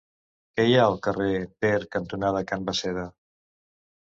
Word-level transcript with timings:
Què 0.59 0.63
hi 0.69 0.71
ha 0.77 0.85
al 0.91 0.97
carrer 1.07 1.27
Ter 1.67 1.75
cantonada 1.97 2.43
Can 2.53 2.67
Basseda? 2.71 3.05